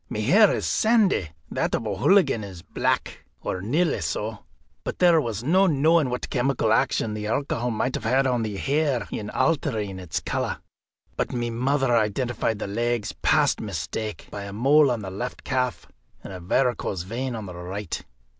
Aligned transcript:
My 0.09 0.17
hair 0.21 0.49
is 0.51 0.65
sandy, 0.65 1.29
that 1.51 1.75
of 1.75 1.85
O'Hooligan 1.85 2.43
is 2.43 2.63
black, 2.63 3.23
or 3.43 3.61
nearly 3.61 4.01
so; 4.01 4.39
but 4.83 4.97
there 4.97 5.21
was 5.21 5.43
no 5.43 5.67
knowing 5.67 6.09
what 6.09 6.31
chemical 6.31 6.73
action 6.73 7.13
the 7.13 7.27
alcohol 7.27 7.69
might 7.69 7.93
have 7.95 8.25
on 8.25 8.41
the 8.41 8.57
hair 8.57 9.07
in 9.11 9.29
altering 9.29 9.99
its 9.99 10.19
colour. 10.19 10.57
But 11.17 11.31
my 11.33 11.51
mother 11.51 11.95
identified 11.95 12.57
the 12.57 12.65
legs 12.65 13.13
past 13.21 13.61
mistake, 13.61 14.27
by 14.31 14.45
a 14.45 14.53
mole 14.53 14.89
on 14.89 15.03
the 15.03 15.11
left 15.11 15.43
calf 15.43 15.85
and 16.23 16.33
a 16.33 16.39
varicose 16.39 17.03
vein 17.03 17.35
on 17.35 17.45
the 17.45 17.53
right. 17.53 18.03